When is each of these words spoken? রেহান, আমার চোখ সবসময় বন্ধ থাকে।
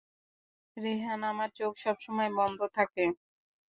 রেহান, 0.77 1.21
আমার 1.23 1.49
চোখ 1.55 1.73
সবসময় 1.77 2.31
বন্ধ 2.37 2.59
থাকে। 2.77 3.05